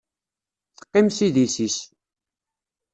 [0.77, 1.77] Teqqim s idis-is.